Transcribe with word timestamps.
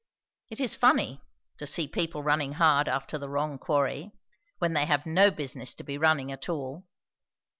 It 0.49 0.59
is 0.59 0.73
funny, 0.73 1.21
to 1.59 1.67
see 1.67 1.87
people 1.87 2.23
running 2.23 2.53
hard 2.53 2.87
after 2.87 3.19
the 3.19 3.29
wrong 3.29 3.59
quarry; 3.59 4.11
when 4.57 4.73
they 4.73 4.85
have 4.87 5.05
no 5.05 5.29
business 5.29 5.75
to 5.75 5.83
be 5.83 5.99
running 5.99 6.31
at 6.31 6.49
all. 6.49 6.87